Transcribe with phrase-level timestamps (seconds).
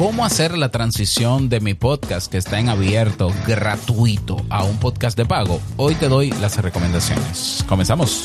[0.00, 5.14] cómo hacer la transición de mi podcast que está en abierto, gratuito, a un podcast
[5.14, 7.62] de pago, hoy te doy las recomendaciones.
[7.68, 8.24] Comenzamos.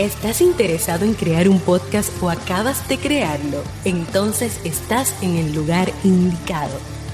[0.00, 3.62] ¿Estás interesado en crear un podcast o acabas de crearlo?
[3.84, 6.97] Entonces estás en el lugar indicado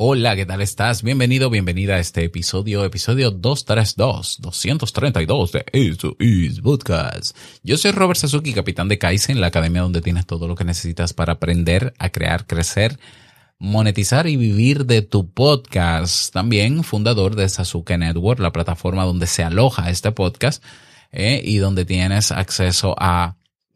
[0.00, 1.02] Hola, ¿qué tal estás?
[1.02, 7.36] Bienvenido, bienvenida a este episodio, episodio 232, 232 de Esto is Podcast.
[7.64, 11.14] Yo soy Robert Sasuki, capitán de Kaizen, la academia donde tienes todo lo que necesitas
[11.14, 12.96] para aprender a crear, crecer,
[13.58, 16.32] monetizar y vivir de tu podcast.
[16.32, 20.62] También fundador de Sasuke Network, la plataforma donde se aloja este podcast
[21.10, 23.34] eh, y donde tienes acceso a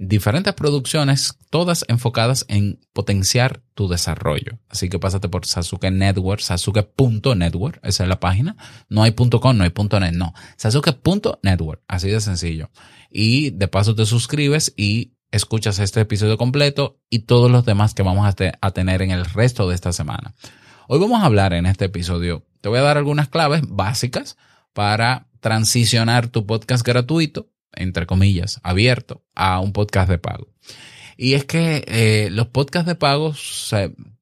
[0.09, 4.59] diferentes producciones, todas enfocadas en potenciar tu desarrollo.
[4.69, 8.57] Así que pásate por Sasuke Network, sasuke.network, esa es la página.
[8.89, 10.35] No hay .com, no hay .net, no.
[10.57, 12.71] Sasuke.network, así de sencillo.
[13.11, 18.03] Y de paso te suscribes y escuchas este episodio completo y todos los demás que
[18.03, 20.35] vamos a, a tener en el resto de esta semana.
[20.89, 24.37] Hoy vamos a hablar en este episodio, te voy a dar algunas claves básicas
[24.73, 30.49] para transicionar tu podcast gratuito entre comillas, abierto a un podcast de pago.
[31.17, 33.35] Y es que eh, los podcasts de pago,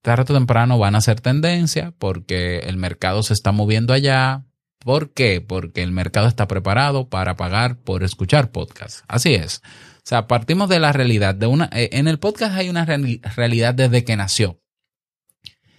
[0.02, 4.44] tarde o temprano, van a ser tendencia porque el mercado se está moviendo allá.
[4.80, 5.40] ¿Por qué?
[5.40, 9.04] Porque el mercado está preparado para pagar por escuchar podcasts.
[9.08, 9.62] Así es.
[9.98, 11.34] O sea, partimos de la realidad.
[11.34, 14.60] De una, eh, en el podcast hay una realidad desde que nació.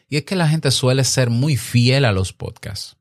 [0.08, 2.98] Y es que la gente suele ser muy fiel a los podcasts.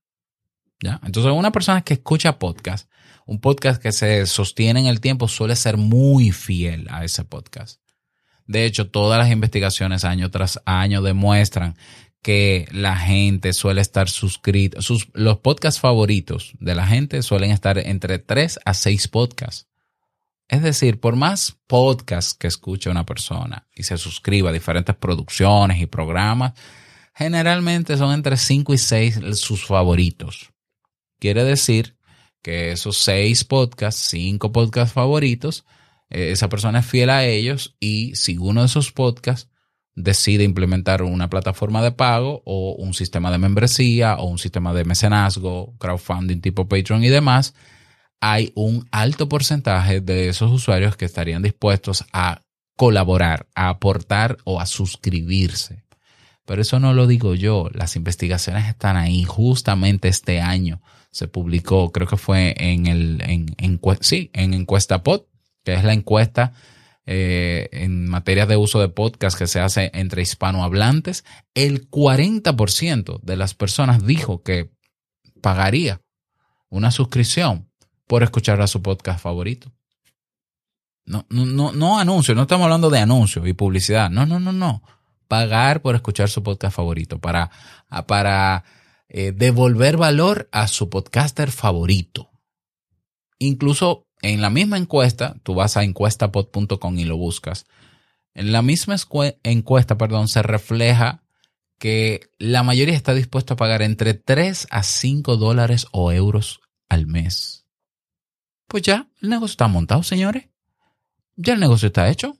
[0.82, 2.88] Entonces, una persona que escucha podcasts
[3.30, 7.80] un podcast que se sostiene en el tiempo suele ser muy fiel a ese podcast.
[8.48, 11.76] De hecho, todas las investigaciones año tras año demuestran
[12.22, 14.80] que la gente suele estar suscrita.
[15.14, 19.68] los podcasts favoritos de la gente suelen estar entre 3 a 6 podcasts.
[20.48, 25.80] Es decir, por más podcasts que escuche una persona y se suscriba a diferentes producciones
[25.80, 26.54] y programas,
[27.14, 30.50] generalmente son entre 5 y 6 sus favoritos.
[31.20, 31.96] Quiere decir
[32.42, 35.66] que esos seis podcasts, cinco podcasts favoritos,
[36.08, 39.50] eh, esa persona es fiel a ellos y si uno de esos podcasts
[39.94, 44.84] decide implementar una plataforma de pago o un sistema de membresía o un sistema de
[44.84, 47.54] mecenazgo, crowdfunding tipo Patreon y demás,
[48.20, 52.40] hay un alto porcentaje de esos usuarios que estarían dispuestos a
[52.76, 55.84] colaborar, a aportar o a suscribirse.
[56.46, 60.80] Pero eso no lo digo yo, las investigaciones están ahí justamente este año
[61.10, 65.22] se publicó, creo que fue en el, en, en, sí, en Encuesta Pod,
[65.64, 66.52] que es la encuesta
[67.06, 73.36] eh, en materia de uso de podcast que se hace entre hispanohablantes, el 40% de
[73.36, 74.70] las personas dijo que
[75.40, 76.00] pagaría
[76.68, 77.68] una suscripción
[78.06, 79.72] por escuchar a su podcast favorito.
[81.04, 84.10] No, no, no, no anuncio, no estamos hablando de anuncios y publicidad.
[84.10, 84.82] No, no, no, no.
[85.26, 87.50] Pagar por escuchar su podcast favorito para,
[88.06, 88.64] para
[89.12, 92.30] eh, devolver valor a su podcaster favorito.
[93.40, 97.66] Incluso en la misma encuesta, tú vas a encuestapod.com y lo buscas.
[98.34, 98.94] En la misma
[99.42, 101.24] encuesta, perdón, se refleja
[101.80, 107.08] que la mayoría está dispuesto a pagar entre 3 a 5 dólares o euros al
[107.08, 107.66] mes.
[108.68, 110.46] Pues ya, el negocio está montado, señores.
[111.34, 112.36] Ya el negocio está hecho.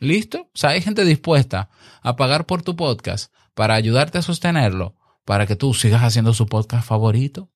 [0.00, 0.50] ¿Listo?
[0.52, 1.70] O sea, hay gente dispuesta
[2.02, 4.97] a pagar por tu podcast para ayudarte a sostenerlo
[5.28, 7.50] para que tú sigas haciendo su podcast favorito.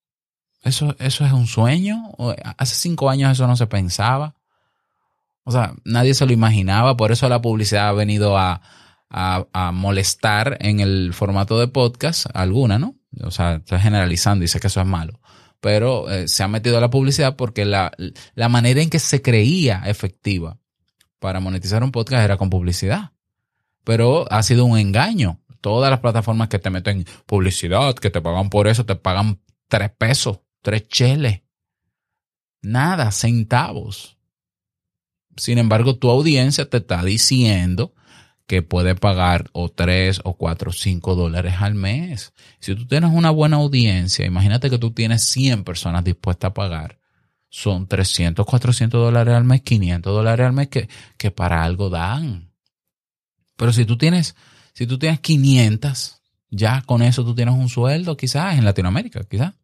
[0.63, 2.13] Eso, eso es un sueño.
[2.59, 4.35] Hace cinco años eso no se pensaba.
[5.45, 6.99] O sea, nadie se lo imaginaba.
[6.99, 8.61] Por eso la publicidad ha venido a,
[9.73, 12.95] molestar en el formato de podcast, alguna, ¿no?
[13.23, 15.19] O sea, estoy generalizando y sé que eso es malo.
[15.63, 17.91] Pero eh, se ha metido a la publicidad porque la,
[18.35, 20.59] la manera en que se creía efectiva
[21.19, 23.13] para monetizar un podcast era con publicidad.
[23.83, 28.51] Pero ha sido un engaño todas las plataformas que te meten publicidad, que te pagan
[28.51, 31.41] por eso, te pagan tres pesos, tres cheles.
[32.61, 34.19] Nada, centavos.
[35.37, 37.95] Sin embargo, tu audiencia te está diciendo
[38.47, 42.35] que puede pagar o tres o cuatro o cinco dólares al mes.
[42.59, 46.99] Si tú tienes una buena audiencia, imagínate que tú tienes 100 personas dispuestas a pagar.
[47.49, 50.89] son 300, 400 dólares al mes, 500 dólares al mes que,
[51.19, 52.51] que para algo dan.
[53.57, 54.35] Pero si tú tienes,
[54.75, 56.21] si tú tienes 500,
[56.51, 59.55] ya con eso tú tienes un sueldo, quizás en Latinoamérica, quizás.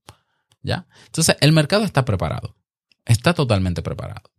[0.63, 0.87] ¿Ya?
[1.07, 2.57] Entonces, el mercado está preparado.
[3.05, 4.31] Está totalmente preparado.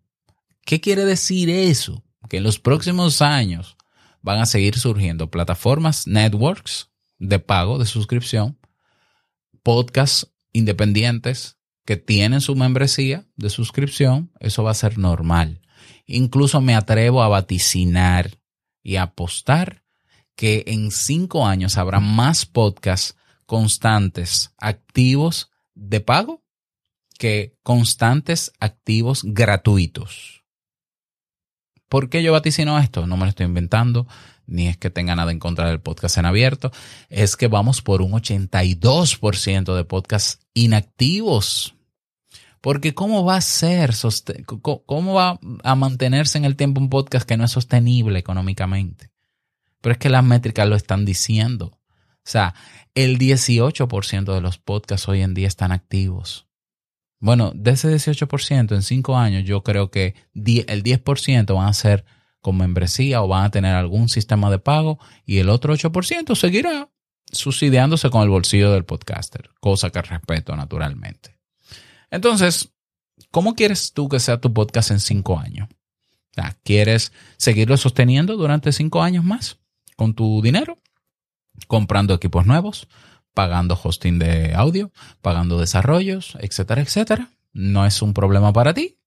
[0.66, 2.04] ¿Qué quiere decir eso?
[2.30, 3.78] Que en los próximos años
[4.22, 8.60] van a seguir surgiendo plataformas, networks de pago, de suscripción,
[9.64, 15.62] podcasts independientes que tienen su membresía de suscripción, eso va a ser normal.
[16.06, 18.40] Incluso me atrevo a vaticinar
[18.84, 19.84] y apostar
[20.40, 26.46] que en cinco años habrá más podcasts constantes, activos de pago
[27.18, 30.46] que constantes, activos, gratuitos.
[31.90, 33.06] ¿Por qué yo vaticino esto?
[33.06, 34.08] No me lo estoy inventando,
[34.48, 36.72] ni es que tenga nada en contra del podcast en abierto.
[37.10, 41.76] Es que vamos por un 82% de podcasts inactivos.
[42.62, 43.92] Porque ¿cómo va a ser,
[44.86, 49.12] cómo va a mantenerse en el tiempo un podcast que no es sostenible económicamente?
[49.82, 51.80] Pero es que las métricas lo están diciendo.
[52.30, 52.54] O sea,
[52.96, 56.48] el 18% de los podcasts hoy en día están activos.
[57.20, 62.06] Bueno, de ese 18% en cinco años, yo creo que el 10% van a ser
[62.42, 66.90] con membresía o van a tener algún sistema de pago y el otro 8% seguirá
[67.32, 71.38] subsidiándose con el bolsillo del podcaster, cosa que respeto naturalmente.
[72.10, 72.74] Entonces,
[73.32, 75.68] ¿cómo quieres tú que sea tu podcast en cinco años?
[76.64, 79.60] ¿Quieres seguirlo sosteniendo durante cinco años más
[80.00, 80.80] con tu dinero?
[81.68, 82.88] Comprando equipos nuevos,
[83.34, 87.32] pagando hosting de audio, pagando desarrollos, etcétera, etcétera.
[87.52, 88.98] No es un problema para ti.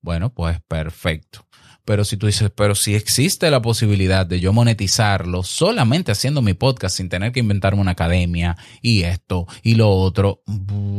[0.00, 1.44] Bueno, pues perfecto.
[1.84, 6.54] Pero si tú dices, pero si existe la posibilidad de yo monetizarlo solamente haciendo mi
[6.54, 10.44] podcast sin tener que inventarme una academia y esto y lo otro,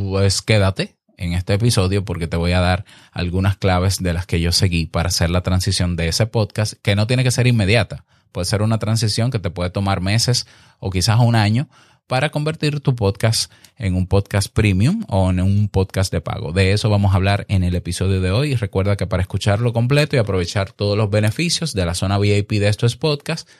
[0.09, 2.83] pues quédate en este episodio porque te voy a dar
[3.13, 6.97] algunas claves de las que yo seguí para hacer la transición de ese podcast, que
[6.97, 8.03] no tiene que ser inmediata.
[8.31, 10.47] Puede ser una transición que te puede tomar meses
[10.79, 11.69] o quizás un año,
[12.07, 16.53] para convertir tu podcast en un podcast premium o en un podcast de pago.
[16.53, 18.55] De eso vamos a hablar en el episodio de hoy.
[18.55, 22.69] Recuerda que para escucharlo completo y aprovechar todos los beneficios de la zona VIP de
[22.69, 23.51] estos podcasts,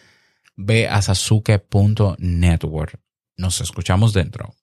[0.56, 3.00] ve a sasuke.network.
[3.36, 4.56] Nos escuchamos dentro.